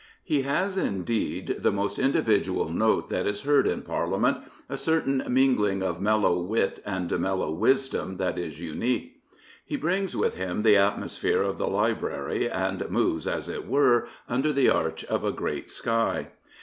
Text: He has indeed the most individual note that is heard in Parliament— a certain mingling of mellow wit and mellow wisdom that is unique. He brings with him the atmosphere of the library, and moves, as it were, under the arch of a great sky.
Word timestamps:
He 0.23 0.41
has 0.41 0.79
indeed 0.79 1.57
the 1.59 1.71
most 1.71 1.99
individual 1.99 2.69
note 2.71 3.09
that 3.09 3.27
is 3.27 3.43
heard 3.43 3.67
in 3.67 3.83
Parliament— 3.83 4.37
a 4.67 4.75
certain 4.75 5.23
mingling 5.27 5.83
of 5.83 6.01
mellow 6.01 6.41
wit 6.41 6.81
and 6.87 7.11
mellow 7.19 7.51
wisdom 7.51 8.17
that 8.17 8.39
is 8.39 8.59
unique. 8.59 9.21
He 9.63 9.77
brings 9.77 10.15
with 10.17 10.37
him 10.37 10.63
the 10.63 10.75
atmosphere 10.75 11.43
of 11.43 11.59
the 11.59 11.67
library, 11.67 12.49
and 12.49 12.89
moves, 12.89 13.27
as 13.27 13.47
it 13.47 13.67
were, 13.67 14.07
under 14.27 14.51
the 14.51 14.69
arch 14.71 15.05
of 15.05 15.23
a 15.23 15.31
great 15.31 15.69
sky. 15.69 16.29